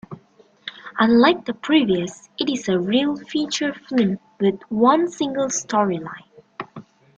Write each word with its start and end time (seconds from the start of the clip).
Unlike 0.97 1.45
the 1.45 1.53
previous, 1.53 2.27
it 2.39 2.49
is 2.49 2.67
a 2.67 2.79
real 2.79 3.15
feature 3.17 3.71
film 3.71 4.17
with 4.39 4.59
one 4.69 5.07
single 5.11 5.45
storyline. 5.49 6.25